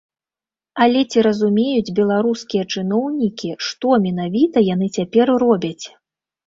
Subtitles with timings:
[0.85, 5.85] Але ці разумеюць беларускія чыноўнікі, што менавіта яны цяпер робяць?